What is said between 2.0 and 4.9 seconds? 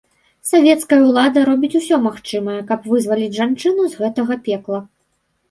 магчымае, каб вызваліць жанчыну з гэтага пекла.